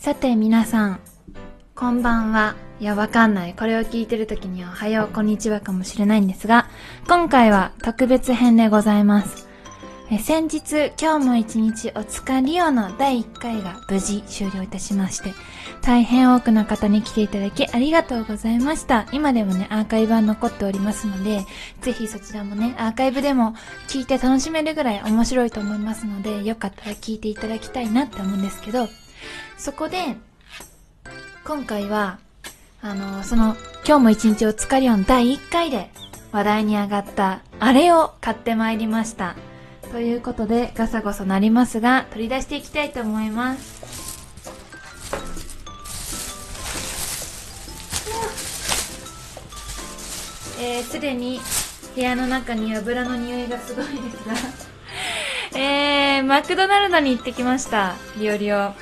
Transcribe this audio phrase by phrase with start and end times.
[0.00, 1.00] さて皆さん、
[1.74, 2.56] こんばんは。
[2.80, 3.52] いや、わかんない。
[3.52, 6.70] これを聞いてる時には、おはよう、こんにちはかもしれないんですが、
[7.06, 9.46] 今回は特別編でございます。
[10.10, 15.34] え先日、今日も一日おつかりおの第1回が無事終了いたしまして、
[15.82, 19.06] 大変多くの方に来ていただきありがとうございました。
[19.12, 21.44] 今でもね、アーカイブは残っておりますので、
[21.82, 23.54] ぜひそちらもね、アーカイブでも
[23.86, 28.88] 聞いて楽しめるぐらい面白いと思いますので、よかったら聞いていただきたいなって思うんですけど、
[29.58, 30.16] そこで、
[31.44, 32.18] 今回は、
[32.82, 33.56] あの、その、
[33.86, 35.90] 今日も一日おつかりおん第1回で
[36.32, 39.36] 話題に上がった、あれを買ってまいりました。
[39.92, 43.80] ということで、ガサゴソなりますが、取り出していきたいと思います。
[50.62, 51.40] えー、すでに
[51.94, 57.96] 部屋の中に油の匂いがすごいですが、えー、マクドナルドに行ってきました。
[58.18, 58.72] リオリオ。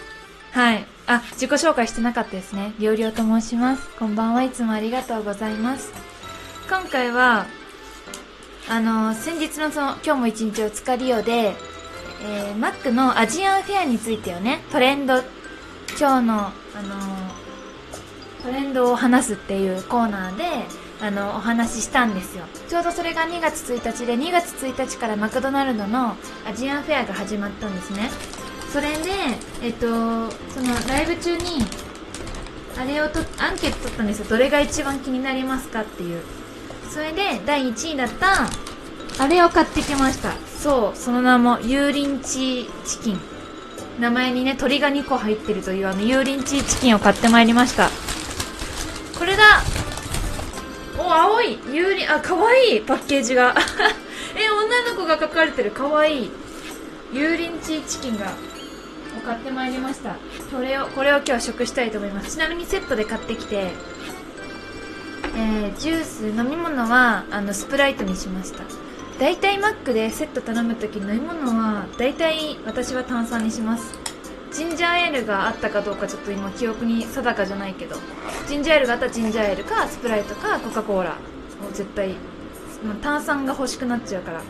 [0.53, 0.87] はい。
[1.07, 2.75] あ、自己紹介してなかったですね。
[2.79, 3.89] リオリオと申します。
[3.99, 5.93] こんばんはいつもありがとうございます。
[6.69, 7.47] 今回は、
[8.69, 11.55] あの、先日のその、今日も一日お疲れよで、
[12.23, 15.19] えー、マックのアジアンフェアについてをね、トレンド、
[15.99, 16.51] 今日の、あ
[16.83, 17.39] の
[18.43, 20.45] トレンドを話すっていうコーナーで、
[21.01, 22.45] あの、お話ししたんですよ。
[22.69, 28.11] ちょうどそれが2月1日で、2月1日からマクドナルドのアジアンフェアが始まったんですね。
[28.73, 29.11] それで、
[29.63, 31.45] えっと、そのライブ中に、
[32.79, 34.27] あれをと、アンケート取ったんですよ。
[34.29, 36.23] どれが一番気になりますかっていう。
[36.91, 38.49] それで、第1位だった、
[39.19, 40.33] あれを買ってきました。
[40.63, 43.21] そう、その名も、油淋鶏チキン。
[43.99, 47.91] 名前にね、鳥が2個入ってるというあの、油淋鶏チキンを買ってまいりました。
[49.19, 49.43] これだ
[50.99, 53.57] お、青い油淋、あ、かわいパッケージが。
[54.37, 55.71] え、女の子が描かれてる。
[55.71, 56.31] かわいい。
[57.13, 58.27] 油淋鶏チキンが、
[59.19, 60.17] を買ってまいりました。
[60.51, 62.37] これを、これを今日食したいと思います。
[62.37, 63.73] ちなみにセットで買ってきて、
[65.37, 68.65] えー、ジュース、飲み物は、あの、スプライトにしました。
[69.19, 73.99] 大体マックでセット頼むとき飲み物は、大体私は炭酸にします。
[74.53, 77.97] ジンジャーエールがあったかどうかちょっと今記憶に定かじゃないけど、
[78.49, 81.11] ジンジャーエールがあったらジンジャーエールか、スプライトか、コカ・コーラ。
[81.11, 82.15] もう絶対、も
[82.93, 84.41] う炭酸が欲しくなっちゃうから。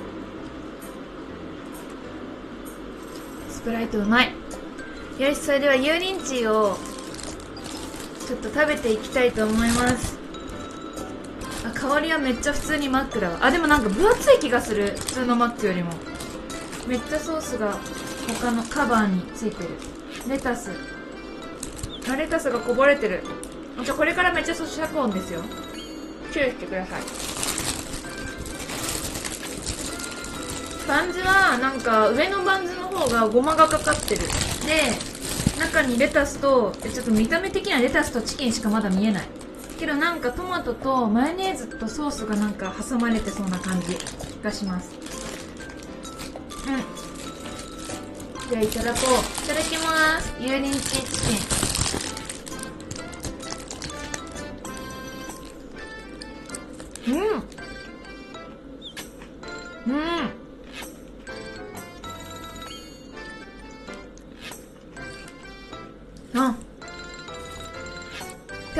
[3.50, 4.32] スプライトうまい。
[5.18, 6.78] よし、それでは油淋鶏を、
[8.24, 10.16] ちょっと食べていきたいと思います。
[11.66, 13.38] あ、香りはめっちゃ普通にマックだわ。
[13.40, 14.94] あ、でもなんか分厚い気がする。
[14.96, 15.90] 普通のマックよりも。
[16.86, 17.76] めっちゃソースが
[18.40, 19.70] 他のカバーについてる。
[20.28, 20.70] レタス。
[22.08, 23.24] あ、レタスがこぼれてる。
[23.84, 25.42] じゃこれからめっちゃ咀嚼音ですよ。
[26.32, 27.02] 注意してください。
[30.86, 34.22] バンズはなんか上のバンズの方がごまがかかってる。
[34.68, 34.92] で、
[35.58, 39.28] 中にレタスと、ちょっと見た目的にはレタスとチキンしかまだ見えない。
[39.78, 43.96] けどなんかトマトとマヨネーズとソースがなんか挟まれてそうな感じ
[44.42, 44.90] がします。
[46.66, 46.76] うん。
[48.50, 49.44] じゃあいただこう。
[49.44, 50.34] いただきます。
[50.38, 51.02] 油淋鶏チ
[57.04, 57.14] キン。
[57.14, 57.22] うん。
[59.86, 60.47] うん。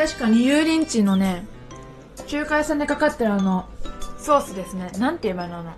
[0.09, 1.47] 確かに油淋鶏のね、
[2.27, 3.69] 中華屋さんでかかってるあの、
[4.19, 4.91] ソースですね。
[4.99, 5.59] なんて言えばいいの？
[5.59, 5.73] あの、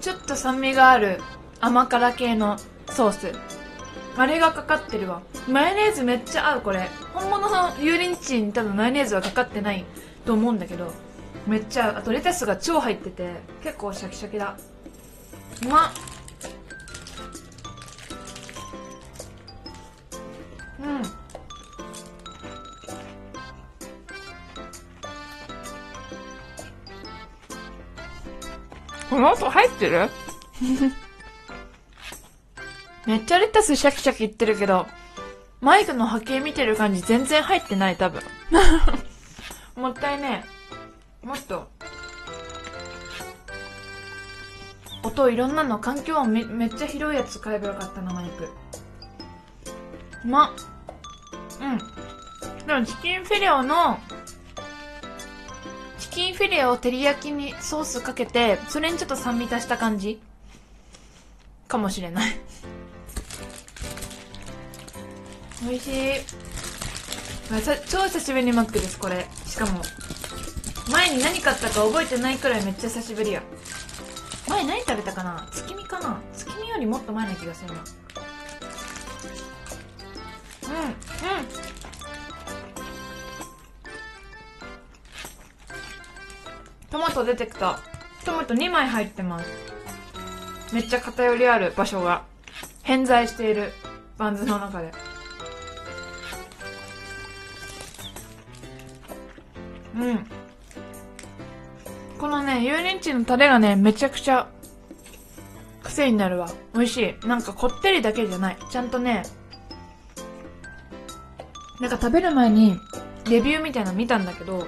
[0.00, 1.20] ちょっと酸味がある
[1.60, 2.58] 甘辛系の
[2.88, 3.32] ソース。
[4.16, 5.22] あれがかかってるわ。
[5.48, 6.88] マヨネーズめっちゃ合う、これ。
[7.14, 9.84] 本物の油淋鶏に多分マヨネーズはかかってない
[10.26, 10.92] と思うんだけど、
[11.46, 11.96] めっちゃ合う。
[11.98, 14.56] あとレタスが超入ってて、結構シャキシャキだ。
[15.64, 15.92] うまっ。
[20.80, 21.17] うん。
[29.08, 30.10] この音入ってる？
[33.06, 34.86] めっちゃレタスシャキシャキいってるけど、
[35.60, 38.22] マイクの波形見てる感じ全然入ってない、多分。
[39.76, 40.44] もったいね
[41.22, 41.26] え。
[41.26, 41.68] もっと。
[45.02, 48.50] 音いろんなの、環境音めめっちゃ広いやつ買えばよかったな、マイク。
[50.24, 50.52] うまっ。
[51.60, 51.78] うん。
[52.66, 54.14] でもチキンフィレオの、チ
[56.18, 60.20] キンフィレオを照り焼きにソースかけて、それにちょっと酸味足した感じ？
[61.68, 62.32] かもしれない。
[65.62, 65.92] 美味しい。
[67.88, 69.28] 超久しぶりにマックです、これ。
[69.46, 69.80] しかも、
[70.90, 73.42] 前に何買ったか覚えてないくらいめっちゃ久しぶりや。
[74.48, 75.48] 前何食べたかな？
[75.52, 76.20] 月見かな？
[76.32, 77.84] 月見よりもっと前な気がするな。
[80.64, 81.67] うん、うん
[86.90, 87.80] トマト出てきた。
[88.24, 89.46] トマト2枚入ってます。
[90.72, 92.24] めっちゃ偏りある場所が。
[92.82, 93.72] 偏在している。
[94.16, 94.90] バンズの中で。
[99.96, 100.26] うん。
[102.18, 104.48] このね、油淋鶏のタレがね、めちゃくちゃ、
[105.82, 106.50] 癖になるわ。
[106.74, 107.26] 美味しい。
[107.26, 108.56] なんかこってりだけじゃない。
[108.70, 109.24] ちゃんとね、
[111.80, 112.76] なんか食べる前に、
[113.28, 114.66] レビューみたいなの見たんだけど、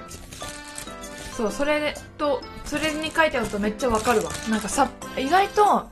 [1.35, 4.31] そう、それでと、それに書いてあるとめっちゃわかるわ。
[4.47, 5.89] なんかさ、意外と、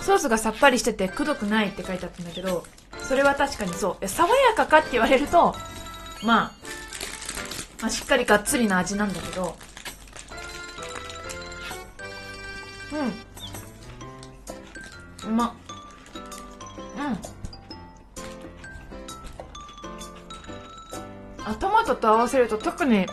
[0.00, 2.64] ソースがさっぱりしててくどくないって書いてあったんだけど、
[3.02, 4.08] それは確かにそう。
[4.08, 5.52] 爽やかかって言われると、
[6.22, 6.52] まあ、
[7.82, 9.56] まあ、しっかりがっつりな味なんだけど、
[15.24, 15.30] うん。
[15.30, 15.56] うま
[16.96, 17.00] う
[21.42, 21.44] ん。
[21.44, 23.06] あ、トマトと合わせると特に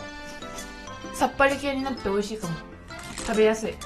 [1.22, 2.54] さっぱり系になって美味しいかも。
[3.24, 3.70] 食べやすい。
[3.70, 3.76] うん。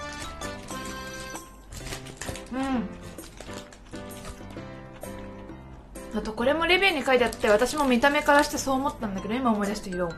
[6.18, 10.08] あとこれもレビューに書いてあって私も見た目からしてそう思ったんだけど今思い出したけど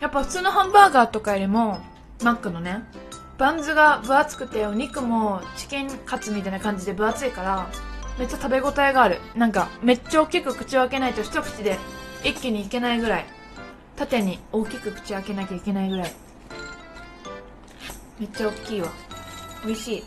[0.00, 1.80] やっぱ普通のハンバーガーとかよりも
[2.22, 2.84] マックのね
[3.36, 7.68] バンズが分厚くてお肉もチキンカツみたいな感じで分厚いから
[8.16, 11.78] めっちゃ食べ応えがあるなんかめっちゃ大きく口を開けないと一口で
[12.22, 13.41] 一気にいけないぐらい
[14.02, 16.12] 縦に大きく口開けなきゃいけないぐらい。
[18.18, 18.88] めっちゃ大きいわ。
[19.64, 19.98] 美味しい。
[20.00, 20.04] うん。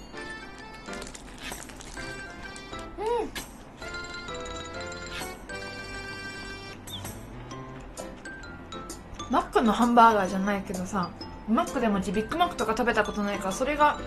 [9.31, 11.09] マックのハンバーガーじゃないけどさ
[11.47, 13.97] マックでもちビッグマックとか食べたことないからそれが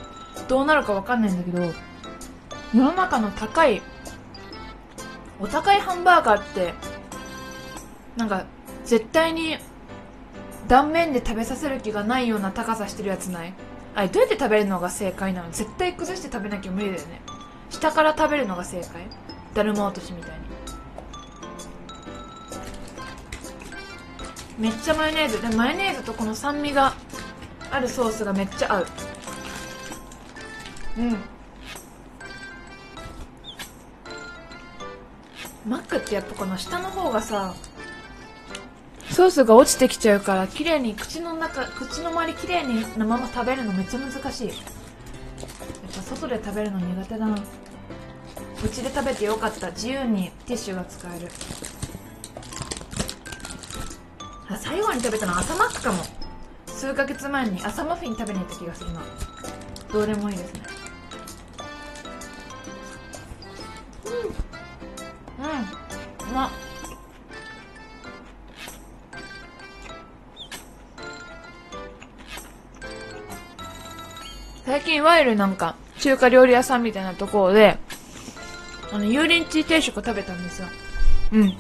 [0.49, 1.73] どうなるかわかんないんだけど
[2.75, 3.83] 世の中の高い
[5.41, 6.75] お高いハンバーガーって
[8.17, 8.45] なんか
[8.85, 9.59] 絶対に
[10.69, 13.55] 断面で食べさせる気がないような高さしてるやつない？
[13.95, 15.51] あれどうやって食べるのが正解なの？
[15.51, 17.23] 絶対崩して食べなきゃ無理だよね。
[17.71, 19.07] 下から食べるのが正解？
[19.55, 20.37] だるま落としみたいに。
[24.59, 25.41] めっちゃマヨネーズ。
[25.41, 26.93] でマヨネーズとこの酸味が
[27.71, 28.87] あるソースがめっちゃ合う。
[30.99, 31.17] うん。
[35.67, 37.55] マックってやっぱこの下の方がさ
[39.19, 44.47] ソースが落ちてきちゃうから綺麗に口の中口の周り綺麗になまま食べるのめっちゃ難しい。
[44.47, 44.57] やっ
[45.93, 47.35] ぱ外で食べるの苦手だな。
[47.35, 47.39] う
[48.69, 49.73] ちで食べてよかった。
[49.73, 51.27] 自由にティッシュが使える。
[54.51, 56.01] あ最後に食べたの朝マックかも。
[56.69, 59.03] 数ヶ月前に朝マフィン食べに行った気がするな。
[59.93, 60.63] どうでもいいですね。
[64.07, 64.13] うん。
[64.15, 64.19] う
[66.29, 66.31] ん。
[66.31, 66.51] うまっ。
[74.69, 77.79] 最近いわゆるなんか中華料理屋さんみたいなところで
[78.93, 80.69] あの油淋鶏定食食べたんですよ。
[81.33, 81.57] うん。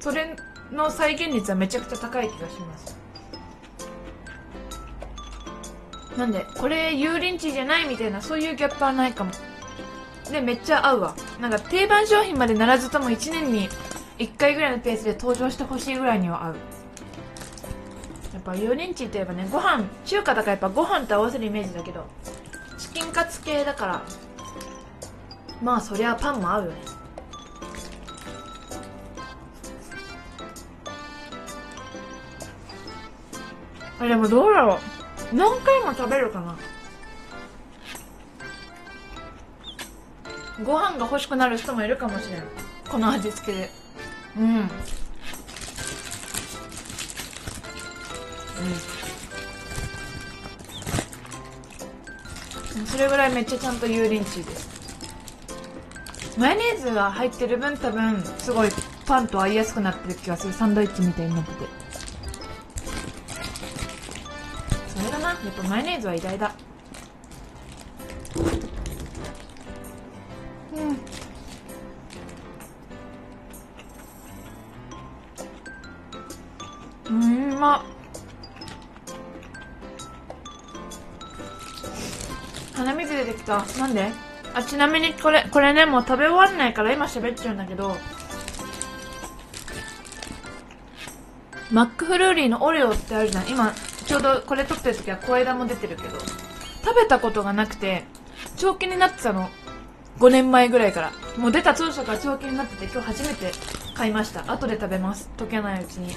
[0.00, 0.34] それ
[0.72, 2.98] の再現率はめちゃくちゃ高い気がします。
[6.16, 9.30] なんでこれ油淋鶏じゃないみたいなそういうギャップはないかも。
[10.28, 11.14] でめっちゃ合うわ。
[11.40, 13.68] なんか定番商品までならずとも1年に
[14.18, 16.56] 1回ぐらいのペースで登場してほしいぐらいには合う
[18.36, 22.06] やっぱ油淋鶏といえばねご飯中華だからやっぱご飯と合わせるイメージだけど
[22.76, 24.02] チキンカツ系だから
[25.62, 26.76] まあそりゃパンも合うよね
[33.98, 34.78] あ、でもどうだろ
[35.32, 35.34] う。
[35.34, 36.58] 何回も食べるかな。
[40.62, 42.46] ご飯が欲しくなる人もいるかもしれない。
[42.90, 43.70] この味付けで。
[44.36, 44.70] うん。
[52.78, 52.86] うん。
[52.86, 54.76] それぐらいめっちゃちゃんと油淋鶏です。
[56.38, 58.68] マヨネーズが入ってる分多分、すごい
[59.06, 60.52] パンと合いやすくなってる気がする。
[60.52, 61.66] サンドイッチみたいになってて
[64.88, 65.28] それだな。
[65.30, 66.54] やっぱマヨネーズは偉大だ
[77.08, 77.18] うんう
[77.56, 77.95] んま鼻
[83.16, 84.10] 水出てきたなんで？
[84.54, 87.96] あちなみにこれこれねもう食べ終わんないから今喋っちゃうんだけど
[91.70, 93.72] マックフルーリーのオレオってあるじゃん今
[94.06, 98.04] ちょうどこれ撮ってる時は小枝も出てるけど、食べたことがなくて、
[98.56, 99.48] 長期になってたの。
[100.20, 101.12] 5年前ぐらいから。
[101.36, 103.50] もう出た当初から長期になってて今日初めて
[103.96, 104.50] 買いました。
[104.50, 105.28] 後で食べます。
[105.36, 106.14] 溶けないうちに。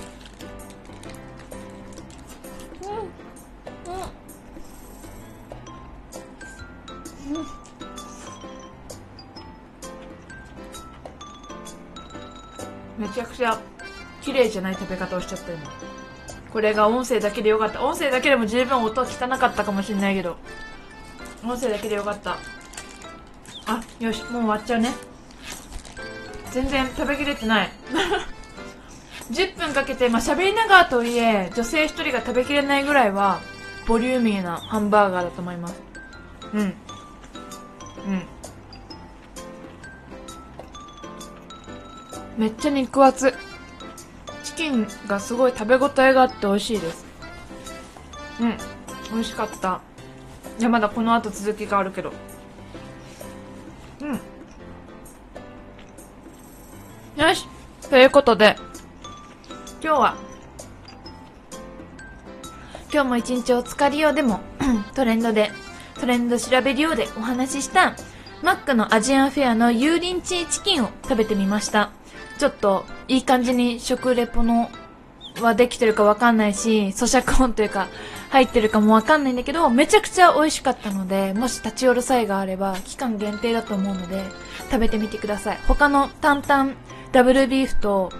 [12.97, 13.57] めちゃくちゃ
[14.21, 15.63] 綺麗じゃない食べ方をしちゃった今。
[16.51, 17.83] これが音声だけでよかった。
[17.83, 19.05] 音声だけでも十分音汚
[19.39, 20.37] かったかもしれないけど。
[21.43, 22.37] 音声だけでよかった。
[23.67, 24.23] あよし。
[24.31, 24.93] もう終わっちゃうね。
[26.51, 27.69] 全然食べきれてない。
[29.31, 33.39] 10分かけてまあ喋りながらといえ女性1人が食べきれないぐらいは
[33.87, 35.81] ボリューミーなハンバーガーだと思います。
[36.53, 36.73] うん。
[38.05, 38.23] うん。
[42.37, 43.33] めっちゃ肉厚。
[44.43, 47.05] チキンがすごい食べ応えがあって美味しいです。
[48.39, 48.57] うん。
[49.11, 49.81] 美味しかった。
[50.59, 52.11] いやまだこの後続きがあるけど。
[54.01, 54.19] うん。
[57.21, 57.47] よし。
[57.89, 58.55] ということで
[59.81, 60.15] 今日は
[62.93, 64.41] 今日も一日お疲れようでも
[64.93, 65.49] トレンドで
[65.99, 67.95] トレンド調べるようでお話しした
[68.41, 71.91] マックのアジアンフェアの油淋鶏チキンを食べてみました
[72.37, 74.69] ちょっといい感じに食レポの
[75.41, 77.87] はできてるかわかんないし、咀嚼音というか
[78.29, 84.23] 入ってるかもわかんないんだけど、めちゃくちゃ美味しかったので、もし立ち寄る際があれば、期間限定だと思うので、
[84.71, 85.57] 食べてみてください。
[85.67, 86.73] 他の担々、
[87.11, 88.11] ダブルビーフと、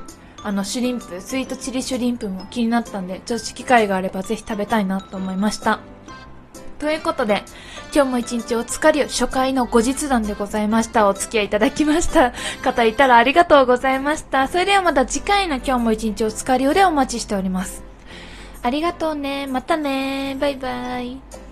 [0.43, 5.79] あの、シュリンプ、スイートチリシュリンプも気になったんで、ちょっと機会があればぜひ食べたいなと思いました。
[6.79, 7.43] ということで、
[7.93, 11.07] 今日も一日お疲れを、初回の後日談でございました。
[11.09, 12.33] お付き合いいただきました。
[12.63, 14.47] 方いたらありがとうございました。
[14.47, 17.83] それではまた次回の今日も一日お疲れをでお待ちしております。
[18.61, 19.47] ありがとうね。
[19.47, 20.37] またね。
[20.39, 21.48] バイバイ。